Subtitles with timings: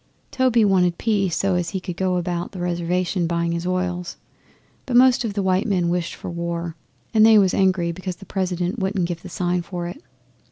[0.31, 4.17] Toby wanted peace so as he could go about the Reservation buying his oils.
[4.87, 6.75] But most of the white men wished for war,
[7.13, 10.01] and they was angry because the President wouldn't give the sign for it.